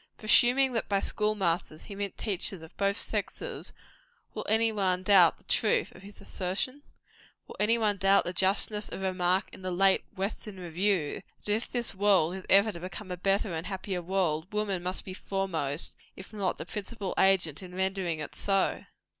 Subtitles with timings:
[0.17, 3.71] Presuming that by school masters he meant teachers of both sexes,
[4.33, 6.81] will any one doubt the truth of his assertion?
[7.45, 11.53] Will any one doubt the justness of a remark in the late "Western Review," that
[11.53, 15.05] if this world is ever to become a better and a happier world, woman must
[15.05, 18.85] be foremost, if not the principal agent in rendering it so?